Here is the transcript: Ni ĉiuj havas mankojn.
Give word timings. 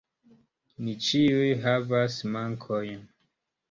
Ni 0.87 0.95
ĉiuj 1.09 1.53
havas 1.69 2.19
mankojn. 2.35 3.09